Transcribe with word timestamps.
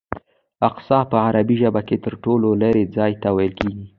اقصی 0.69 0.99
په 1.11 1.17
عربي 1.27 1.55
ژبه 1.61 1.81
کې 1.87 1.97
تر 2.05 2.13
ټولو 2.23 2.47
لرې 2.61 2.83
ځای 2.95 3.11
ته 3.21 3.27
ویل 3.35 3.53
کېږي. 3.59 3.85